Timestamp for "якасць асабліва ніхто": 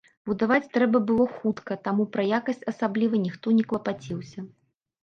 2.39-3.47